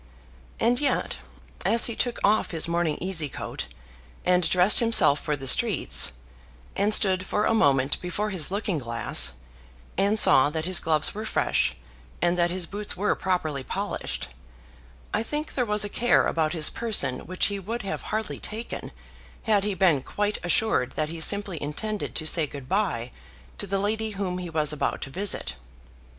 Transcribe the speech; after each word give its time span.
And 0.59 0.79
yet, 0.81 1.19
as 1.63 1.85
he 1.85 1.95
took 1.95 2.17
off 2.23 2.49
his 2.49 2.67
morning 2.67 2.97
easy 2.99 3.29
coat, 3.29 3.67
and 4.25 4.49
dressed 4.49 4.79
himself 4.79 5.19
for 5.19 5.35
the 5.35 5.45
streets, 5.45 6.13
and 6.75 6.91
stood 6.91 7.23
for 7.23 7.45
a 7.45 7.53
moment 7.53 8.01
before 8.01 8.31
his 8.31 8.49
looking 8.49 8.79
glass, 8.79 9.33
and 9.99 10.19
saw 10.19 10.49
that 10.49 10.65
his 10.65 10.79
gloves 10.79 11.13
were 11.13 11.23
fresh 11.23 11.75
and 12.19 12.35
that 12.35 12.49
his 12.49 12.65
boots 12.65 12.97
were 12.97 13.13
properly 13.13 13.63
polished, 13.63 14.29
I 15.13 15.21
think 15.21 15.53
there 15.53 15.67
was 15.67 15.85
a 15.85 15.87
care 15.87 16.25
about 16.25 16.53
his 16.53 16.71
person 16.71 17.27
which 17.27 17.45
he 17.45 17.59
would 17.59 17.83
have 17.83 18.01
hardly 18.09 18.39
taken 18.39 18.91
had 19.43 19.63
he 19.63 19.75
been 19.75 20.01
quite 20.01 20.39
assured 20.43 20.93
that 20.93 21.09
he 21.09 21.19
simply 21.19 21.61
intended 21.61 22.15
to 22.15 22.25
say 22.25 22.47
good 22.47 22.67
bye 22.67 23.11
to 23.59 23.67
the 23.67 23.77
lady 23.77 24.09
whom 24.17 24.39
he 24.39 24.49
was 24.49 24.73
about 24.73 25.01
to 25.03 25.11
visit. 25.11 25.57